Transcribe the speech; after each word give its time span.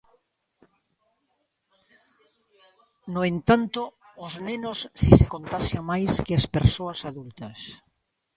No 3.13 3.21
entanto, 3.31 3.81
os 4.25 4.33
nenos 4.47 4.79
si 5.01 5.09
se 5.19 5.25
contaxian 5.33 5.83
máis 5.91 6.11
que 6.25 6.33
as 6.39 6.45
persoas 6.55 6.99
adultas. 7.11 7.59